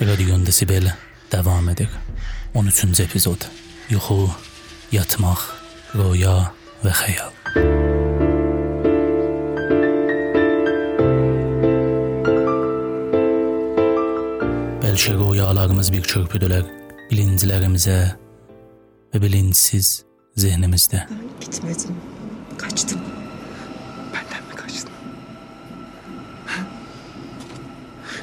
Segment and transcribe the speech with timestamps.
[0.00, 0.92] Radyon Desibel
[1.32, 1.88] devam edir.
[2.54, 3.42] 13-cü epizod.
[3.90, 4.30] Yuxu,
[4.92, 5.42] yatmaq,
[5.98, 6.52] röya
[6.84, 7.34] və xəyal.
[14.86, 16.66] Bəlkə röyalarımız bir çörpüdülər
[17.10, 18.00] bilincilərimizə
[19.10, 20.04] və bilinçsiz
[20.38, 21.08] zehnimizdə.
[21.40, 21.96] Gitmedim.
[22.58, 23.17] Kaçtım.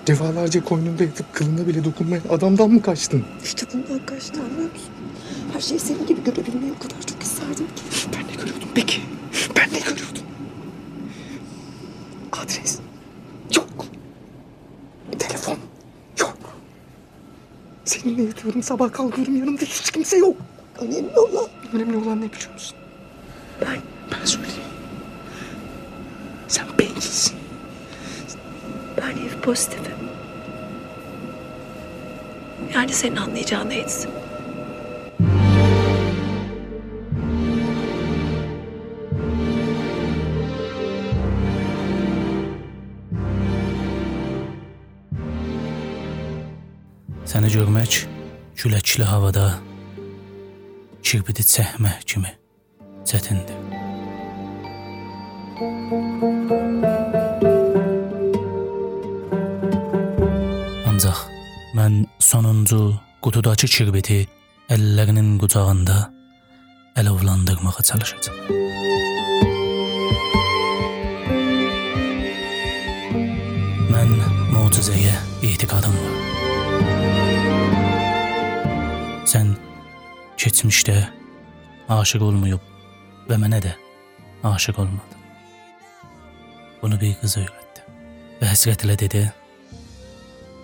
[0.07, 3.23] Defalarca koynunda yatıp kılına bile dokunmayan adamdan mı kaçtın?
[3.43, 4.89] İşte bundan kaçtı anlıyor musun?
[5.53, 7.81] Her şeyi senin gibi görebilmeyi o kadar çok isterdim ki.
[8.17, 9.01] Ben ne görüyordum peki?
[9.57, 10.23] Ben ne görüyordum?
[12.31, 12.79] Adres
[13.55, 13.85] yok.
[15.19, 15.57] Telefon
[16.19, 16.37] yok.
[17.85, 20.37] Seninle yatıyorum sabah kalkıyorum yanımda hiç kimse yok.
[20.79, 22.77] Önemli olan Önemli olan ne biliyor musun?
[23.61, 23.77] ben.
[24.11, 24.61] Ben söyleyeyim.
[26.47, 27.35] Sen bencilsin.
[28.97, 29.94] Ben HIV pozitifim.
[32.75, 34.05] Yani senin anlayacağın AIDS.
[47.25, 48.05] Səni görmək
[48.59, 49.47] küləkli havada
[51.03, 52.31] kirpidi çəkmək kimi
[53.07, 53.57] çətindir.
[61.85, 62.77] Mən sonuncu
[63.21, 64.15] qutudakı kirbiti
[64.73, 65.97] əllərinin qucağında
[66.97, 68.39] əlovlandırmağa çalışacağam.
[73.91, 74.15] Mən
[74.55, 75.13] möcüzəyə
[75.51, 76.17] etiqadım var.
[79.29, 79.53] Sən
[80.41, 80.97] keçmişdə
[81.99, 82.63] aşiq olmayıb
[83.29, 83.77] və mənə də
[84.55, 85.25] aşiq olmadın.
[86.81, 87.89] Bunu bir qız öyrətdi
[88.41, 89.27] və həsrətlə dedi: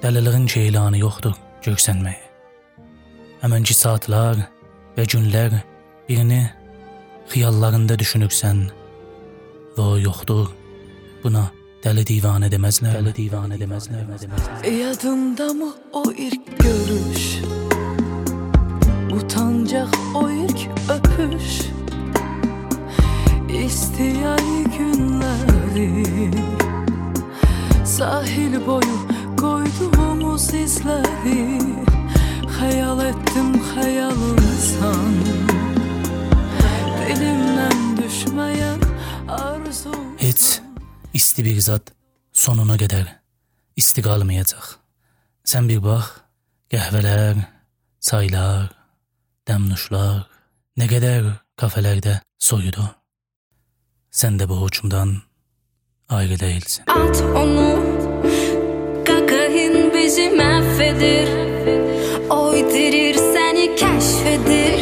[0.02, 2.24] Dəliliğin ceylanı yoxdur göksənməyə.
[3.44, 4.40] Həmənki saatlar
[4.96, 5.60] və günlər
[6.08, 6.42] birini
[7.30, 8.64] xiyallarında düşünürsən
[9.78, 10.50] və o yoxdur.
[11.22, 11.44] Buna
[11.86, 12.98] dəli divanə deməzlər.
[12.98, 14.66] Dəli divanə deməzlər.
[14.66, 17.28] Yadında mı o ilk görüş
[19.14, 21.62] Utancak o ilk öpüş
[23.66, 26.32] İstiyay günleri
[27.86, 28.98] Sahil boyu
[29.42, 31.60] koyduğumuz izleri
[32.60, 35.14] Hayal ettim hayalınsan
[37.08, 38.80] Dilimden düşmeyen
[39.28, 40.62] arzu Heç
[41.14, 41.92] isti bir zad
[42.34, 43.08] sonuna qədər
[43.76, 44.78] isti qalmayacaq.
[45.44, 46.12] Sən bir bax,
[46.72, 47.42] qəhvələr,
[48.00, 48.70] çaylar,
[49.50, 50.28] dəmnuşlar,
[50.78, 52.86] nə qədər kafelərdə soyudu.
[54.12, 55.18] Sən də bu hücumdan
[56.10, 56.86] ayrı değilsin.
[56.88, 58.01] At onu Kakain
[60.52, 61.30] bizi mahvedir
[62.30, 64.82] Oydirir seni keşfedir.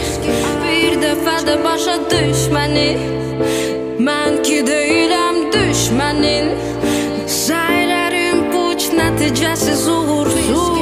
[0.63, 2.97] Bir defada başa düşmeni
[3.99, 6.49] Ben ki değilim düşmenin.
[7.47, 10.78] Şeylerin puç neticesiz uğursuz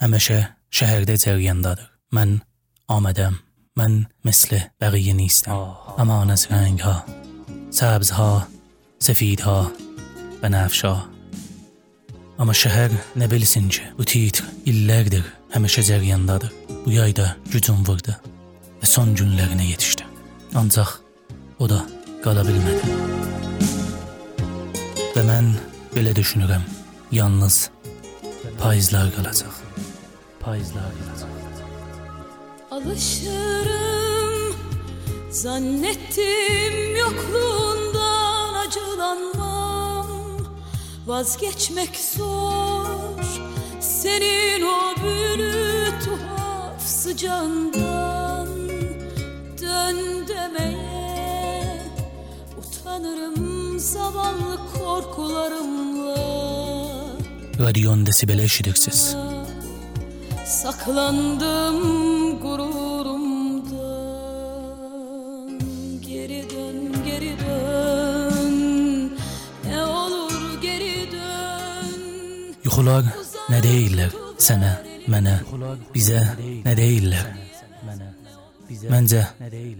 [0.00, 0.40] həmişə
[0.72, 1.86] şəhərdə cəryandadır.
[2.16, 2.40] Mən
[2.90, 3.36] amədəm.
[3.78, 5.54] Mən misli bəqiyə nistem.
[6.00, 6.96] Amanız rəng ha,
[7.72, 8.30] səbz ha,
[9.00, 9.60] sefid ha
[10.40, 10.94] və nəfş ha.
[12.40, 15.24] Amma şəhər nə bilsin ki, bu titr illərdir
[15.54, 16.52] həmişə cəryandadır.
[16.84, 18.16] Bu yayda gücüm vurdu
[18.80, 20.06] və son günlərinə yetişdi.
[20.56, 20.96] Ancaq
[21.60, 21.82] o da
[22.24, 22.94] qala bilmədi.
[25.14, 25.52] Və mən
[25.94, 26.64] belə düşünürəm.
[27.12, 27.68] Yalnız
[28.60, 29.59] payızlar qalacaq.
[30.40, 31.28] Payızlar qalacaq.
[32.70, 34.54] Alışırım
[35.30, 40.06] Zannettim yokluğundan acılanmam
[41.06, 43.24] Vazgeçmek zor
[43.80, 48.48] Senin o büyülü tuhaf sıcağından
[49.62, 51.82] Dön demeye
[52.58, 56.16] Utanırım zavallı korkularımla
[57.60, 59.16] Radyon desibelə eşidirsiniz.
[60.50, 61.78] Saklandım
[62.40, 63.70] gururumdan.
[66.00, 69.12] Geri dön geri dön.
[69.64, 72.54] Ne olur geri dön.
[72.64, 73.04] Yuhular
[73.48, 75.40] ne değiller sana, mene,
[75.94, 77.26] bize ne değiller
[78.90, 79.26] Bence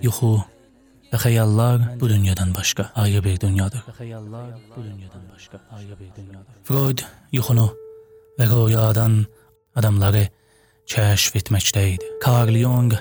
[0.02, 0.44] yuhu
[1.12, 3.82] ve xəyallar bu dünyadan başqa ayrı bir dünyadır.
[6.64, 6.98] Freud
[7.32, 7.74] yuxunu
[8.38, 9.26] və rüyadan
[9.74, 10.28] adamları
[10.90, 12.06] kəşf etməkdə idi.
[12.24, 12.94] Carl Jung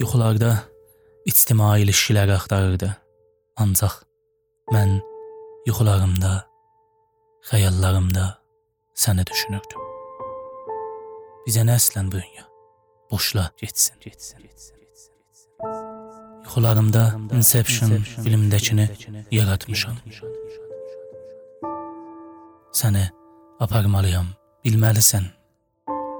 [0.00, 0.52] yuxularda
[1.28, 2.90] ictimai ilişkilər axtarırdı.
[3.62, 4.00] Ancaq
[4.74, 4.96] mən
[5.68, 6.32] yuxularımda,
[7.50, 8.26] xəyallarımda
[9.04, 9.86] səni düşünürdüm.
[11.46, 12.48] Bizə nə əslən bu dünya?
[13.10, 14.76] Boşla getsin, getsin, getsin.
[16.44, 17.04] Yuxularımda
[17.38, 18.88] Inception filmdəkini
[19.30, 19.98] yaratmışam.
[22.74, 23.06] Səni
[23.62, 24.32] aparmalıyam,
[24.64, 25.28] bilməlisən.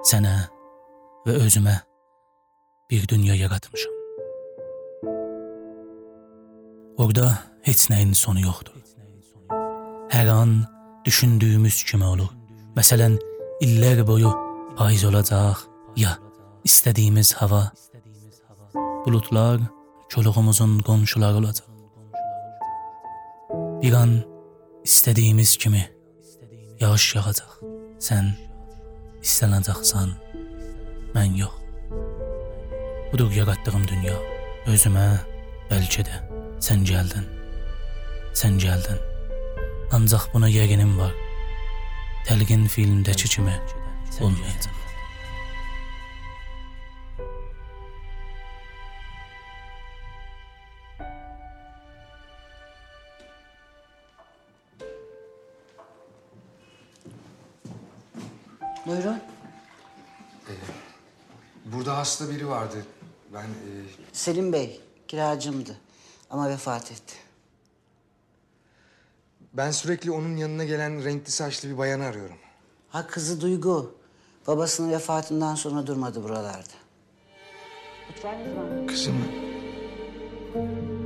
[0.06, 0.34] Sənə
[1.26, 1.76] və özümə
[2.90, 3.92] bir dünya yaratmışam.
[6.98, 8.76] Orada heç nəyin sonu yoxdur.
[10.12, 10.56] Hər an
[11.04, 12.28] düşündüyümüz kimi olur.
[12.76, 13.16] Məsələn,
[13.64, 14.32] illər boyu
[14.76, 15.62] payız olacaq
[15.96, 16.18] ya
[16.64, 17.70] istədiyimiz hava.
[19.06, 19.60] Buludlar
[20.08, 21.68] çoluğumuzun qonşuları olacaq.
[23.82, 24.20] Bir an
[24.84, 25.82] istədiyimiz kimi
[26.80, 27.52] yağış yağacaq.
[28.02, 28.32] Sən
[29.22, 30.14] istənəcəksən,
[31.14, 31.54] mən yox.
[33.12, 34.16] Budur yaratdığım dünya.
[34.72, 35.06] Özümə
[35.70, 36.20] bəlkə də
[36.64, 37.26] sən gəldin.
[38.36, 39.00] Sən gəldin.
[39.92, 41.12] Ancaq buna yəqinim var.
[42.28, 43.56] Təlqin filmdəki kimi
[44.20, 44.81] olmayacaq.
[62.12, 62.84] Hasta biri vardı.
[63.34, 63.70] Ben e,
[64.12, 65.76] Selim Bey kiracımdı
[66.30, 67.14] ama vefat etti.
[69.52, 72.36] ben sürekli onun yanına gelen renkli saçlı bir bayanı arıyorum.
[72.88, 73.94] Ha kızı Duygu.
[74.46, 76.74] Babasının vefatından sonra durmadı buralarda.
[78.86, 79.24] Kızımı.
[80.54, 81.01] Ekin.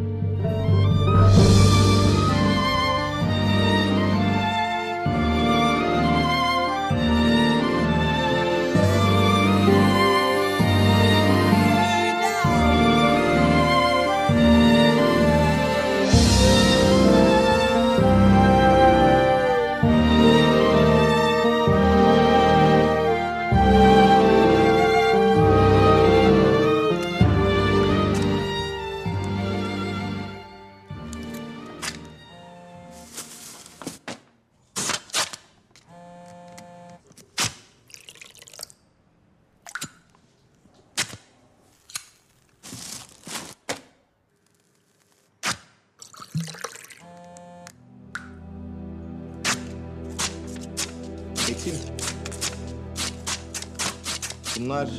[54.60, 54.90] Bunlar...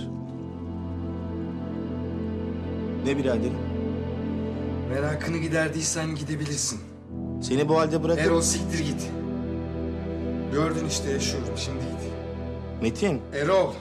[3.06, 3.58] Ne biraderim?
[4.90, 6.80] Merakını giderdiysen gidebilirsin.
[7.42, 8.26] Seni bu halde bırakıp...
[8.26, 9.12] Erol siktir git.
[10.52, 12.12] Gördün işte yaşıyorum şimdi git.
[12.82, 13.74] Metin, Erol.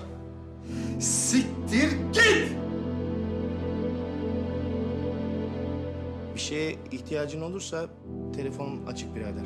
[1.00, 2.56] Siktir git.
[6.36, 7.86] bir şeye ihtiyacın olursa
[8.36, 9.44] telefonum açık birader.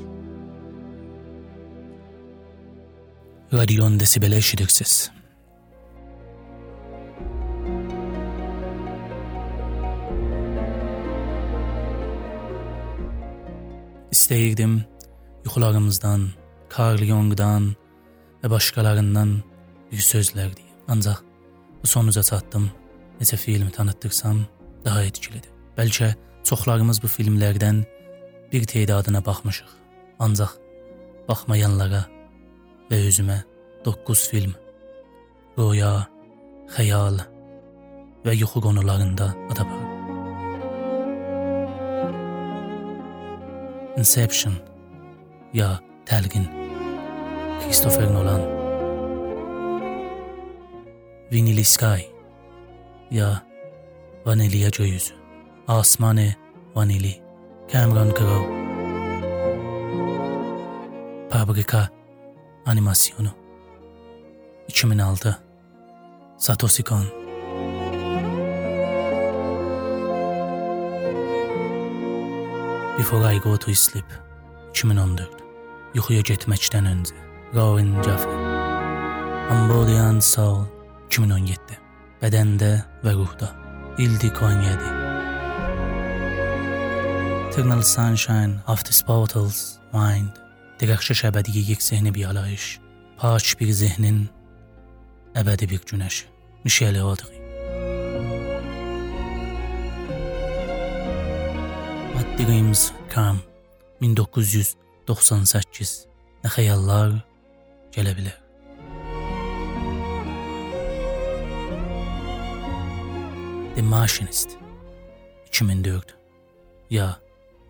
[3.52, 5.10] Radyon desibeli eşidirsiz.
[14.10, 14.80] İstəyirdim
[15.44, 16.30] yuxularımızdan,
[16.74, 17.70] Carl Jung'dan
[18.42, 19.36] və başqalarından
[19.92, 20.76] bir sözlər deyim.
[20.88, 21.22] Ancaq
[21.82, 22.70] bu sonuca çatdım.
[23.20, 24.44] Necə filmi tanıtdırsam
[24.84, 25.50] daha etkilidir.
[25.76, 26.14] Bəlkə
[26.48, 27.84] çoxlarımız bu filmlərdən
[28.52, 29.68] bir tədadına baxmışıq.
[30.18, 30.56] Ancaq
[31.28, 32.06] baxmayanlara
[32.90, 33.38] və özümə
[33.84, 34.56] 9 film,
[35.58, 35.94] rüya,
[36.74, 37.22] xəyal
[38.24, 39.89] və yuxu qonularında adabar.
[44.00, 44.56] Inception
[45.52, 45.76] ya
[46.08, 46.48] Təlqin
[47.60, 48.40] Christopher Nolan
[51.32, 52.08] Vanilla Sky
[53.10, 53.42] ya
[54.26, 55.14] Vanilya gökyüzü
[55.68, 56.34] Asmanı
[56.74, 57.20] Vanili
[57.72, 58.48] Cameron Crowe
[61.30, 61.88] Paprika
[62.66, 63.30] animasyonu
[64.68, 65.38] 2006
[66.38, 67.19] Satoshi Kon
[73.00, 74.04] Before I Go to Sleep
[74.76, 75.24] 2014
[75.96, 77.14] Yuxuya getməkdən öncə
[77.54, 78.42] Rowan Jaffer
[79.54, 80.66] Unbody and Soul
[81.08, 81.78] 2017
[82.20, 83.48] Bədəndə və ruhda
[84.04, 84.92] İldi Konyadi
[87.48, 90.36] Eternal Sunshine of the Spotless Mind
[90.84, 92.74] Direkşiş əbədiyi yeksehni bir alayış
[93.16, 94.26] Paç bir zehnin
[95.32, 96.28] Əbədi bir günəşi.
[96.64, 97.39] Michelle Rodriguez
[102.48, 103.36] James Cam
[104.00, 106.08] 1998
[106.40, 107.18] Nə xəyallar
[107.92, 108.38] gələ bilər.
[113.76, 114.56] The Machinist
[115.52, 116.16] 2004
[116.90, 117.12] ya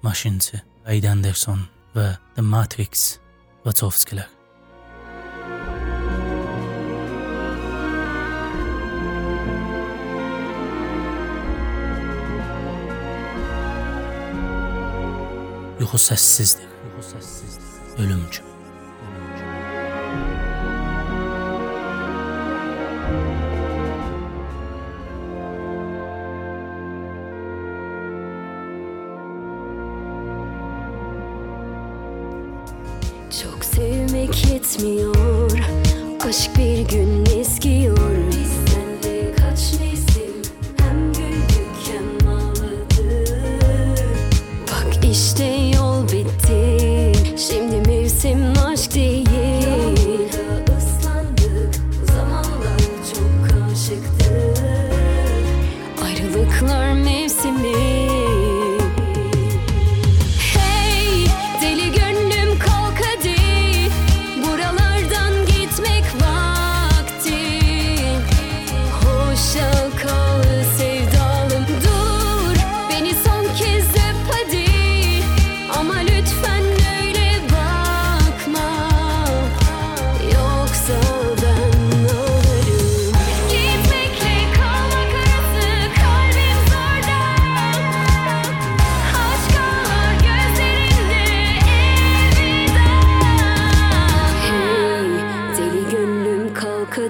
[0.07, 3.19] Maşinçi Aidan Anderson və The Matrix
[3.67, 4.40] Wachowskilər
[15.81, 16.69] Yuxu səssizdir.
[17.99, 18.51] Ölüm kimi.
[33.43, 35.51] Çok sevmek yetmiyor
[36.29, 37.25] Aşk bir gün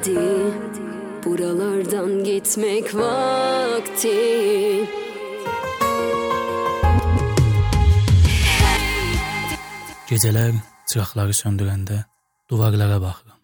[0.01, 0.53] hadi
[1.25, 4.19] Buralardan gitmek vakti
[10.11, 10.57] Gecələr
[10.91, 11.99] çıraqları söndürəndə
[12.51, 13.39] divarlara baxıram.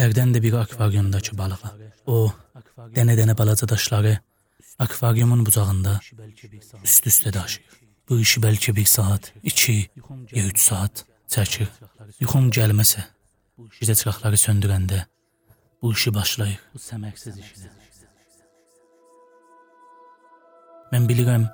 [0.00, 1.70] Hərdən də bir akvariumdakı balığa.
[2.06, 2.32] O
[2.96, 4.16] dənə-dənə balaca daşları
[4.78, 6.00] akvariumun bucağında
[6.82, 7.78] üst-üstə daşıyır.
[8.08, 9.76] Bu işi bəlkə bir saat, iki
[10.32, 11.70] ya üç saat çəkir.
[12.20, 13.06] Yuxum gəlməsə,
[13.78, 15.04] gecə çıraqları söndürəndə
[15.84, 16.60] bu işi başlayır.
[16.74, 17.72] Bu səmərsiz işdir.
[20.92, 21.44] Mən bilirəm,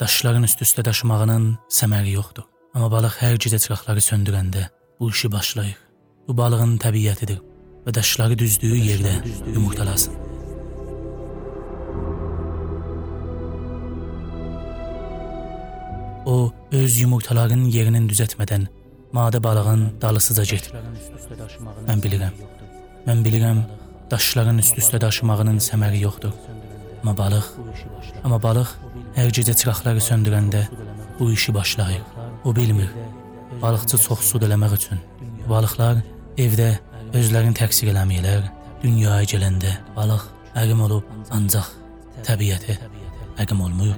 [0.00, 1.44] daşların üst-üstə daşımağının
[1.78, 2.46] səməri yoxdur.
[2.72, 4.62] Amma balıq hər gecə çıraqları söndürəndə
[5.00, 5.76] bu işi başlayır.
[6.28, 7.42] Bu balığın təbiətidir
[7.84, 9.14] və daşları düzdüyü yerdə
[9.52, 10.16] yumurtalasın.
[16.26, 18.68] O öz yumurtalarının yerinin düzəltmədən
[19.12, 20.72] madə balığın dalısıca getir.
[21.86, 22.46] Mən bilirəm.
[23.06, 23.60] Mən bilirəm
[24.10, 26.32] daşların üst-üstə daşımağının səməri yoxdur.
[27.02, 27.48] Amma balıq,
[28.24, 28.70] amma balıq
[29.14, 30.64] hər gecə çıraqları söndürəndə
[31.20, 32.02] bu işi başlayır.
[32.44, 32.88] O bilmir.
[33.62, 34.98] Balıqçı çox sud eləmək üçün.
[35.48, 36.00] Balıqlar
[36.36, 36.72] evdə
[37.14, 38.48] özlərini təqsir eləməyələr.
[38.82, 40.24] Dünyaya gələndə balıq
[40.58, 41.68] əqim olub ancaq
[42.26, 42.74] təbiəti
[43.38, 43.94] əqim olmur.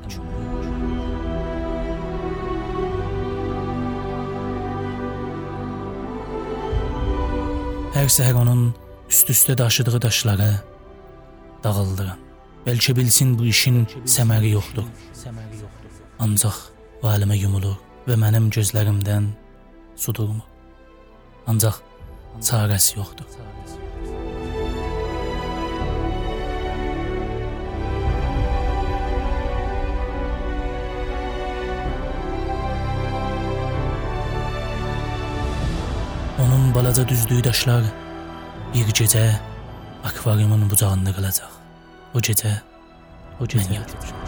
[7.96, 8.68] Hər səhər onun
[9.08, 10.50] üst-üstə daşıdığı daşları
[11.64, 12.18] dağıldıram.
[12.66, 14.84] Bəlkə bilsin bu işin səməri yoxdur.
[16.18, 16.56] Ancaq
[17.02, 19.30] bu əlimə yumulur və mənim gözlərimdən
[19.96, 20.44] su durmur.
[21.46, 21.80] Ancaq
[22.48, 23.24] çarəsi yoxdur.
[36.42, 37.82] Onun balaca düzdüyü daşlar
[38.74, 39.24] bir gecə
[40.04, 41.52] akvariumun bucağında qalacaq.
[42.14, 42.52] O gecə,
[43.40, 44.26] o gecə mən yatacağam.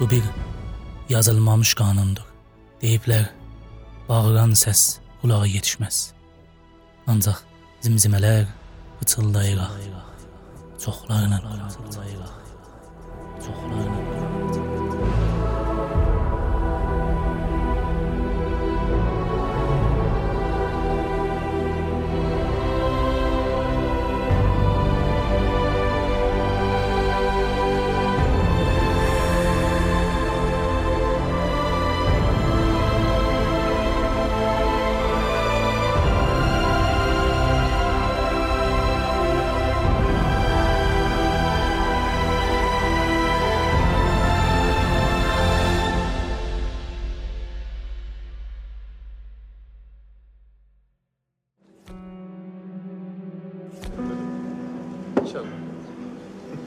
[0.00, 0.24] Bu bir
[1.08, 2.26] yazılmamış qanundur.
[2.82, 3.30] Deyiblər,
[4.08, 6.12] bağıran səs qulağa yetişməz.
[7.08, 7.40] Ancaq
[7.82, 8.44] zimzimələr
[9.00, 9.95] fıçıldayıraq.
[10.84, 12.32] Çoxlarla fıçıldayıraq.
[13.46, 13.95] Çoxlarla.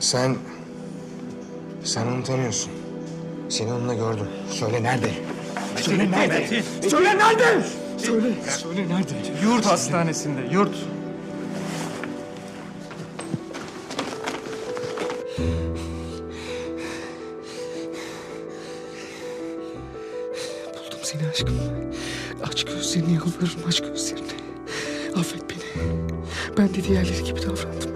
[0.10, 0.38] Sen...
[1.84, 2.72] Sen onu tanıyorsun.
[3.50, 4.26] Seni onunla gördüm.
[4.52, 5.12] Söyle nerede?
[5.76, 6.64] Söyle nerede?
[6.90, 7.64] Söyle nerede?
[7.98, 8.34] Söyle.
[8.58, 9.14] Söyle nerede?
[9.44, 10.76] Yurt hastanesinde, yurt.
[20.74, 21.60] Buldum seni aşkım.
[22.44, 24.28] Aç gözlerini yalvarırım aç gözlerini.
[25.18, 25.88] Affet beni.
[26.58, 27.89] Ben de diğerleri gibi davrandım.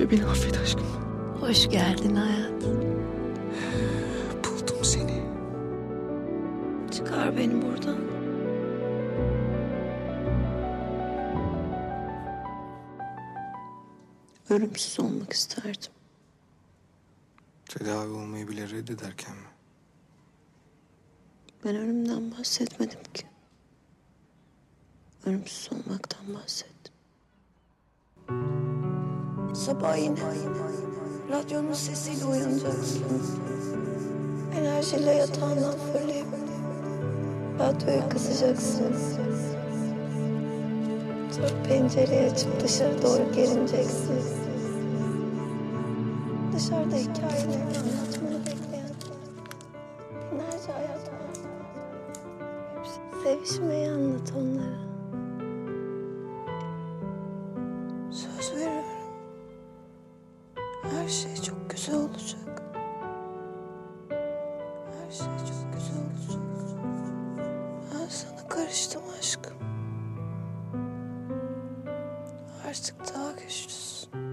[0.00, 0.86] Ve beni affet aşkım.
[1.40, 2.80] Hoş geldin hayatım.
[4.44, 5.22] Buldum seni.
[6.90, 7.98] Çıkar beni buradan.
[14.50, 15.92] Ölümsüz olmak isterdim.
[17.68, 19.48] Tedavi olmayı bile reddederken mi?
[21.64, 23.26] Ben ölümden bahsetmedim ki.
[25.26, 26.94] Ölümsüz olmaktan bahsettim.
[29.54, 30.16] Sabah yine
[31.30, 33.02] radyonun sesiyle uyanacaksın.
[34.58, 36.26] Enerjiyle yatağından fırlayıp
[37.58, 38.94] radyoyu kısacaksın.
[41.30, 44.20] Sonra pencereyi açıp dışarı doğru gelineceksin.
[46.54, 48.90] Dışarıda hikayelerini anlatmanı bekleyen
[50.32, 51.30] binlerce hayat var.
[53.24, 54.89] Sevişmeyi anlat onlara.
[73.14, 74.29] daha güçlüsün.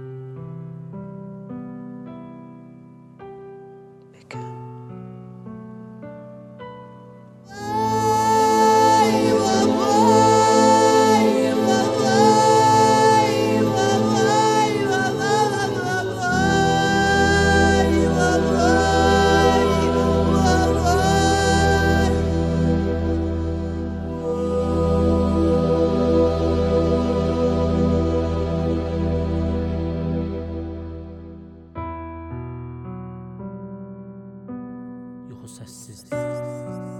[35.47, 36.96] bu səssizlik.